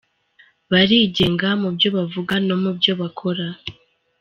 [0.71, 3.47] Barigenga mu byo bavuga no mu byo bakora.